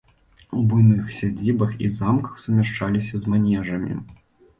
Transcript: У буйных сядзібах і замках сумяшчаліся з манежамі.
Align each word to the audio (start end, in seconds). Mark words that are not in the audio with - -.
У 0.59 0.59
буйных 0.69 1.11
сядзібах 1.17 1.75
і 1.87 1.89
замках 1.97 2.39
сумяшчаліся 2.45 3.13
з 3.25 3.35
манежамі. 3.35 3.93